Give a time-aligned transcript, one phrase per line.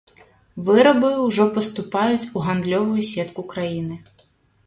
[0.69, 3.95] Вырабы ўжо паступаюць у гандлёвую сетку краіны.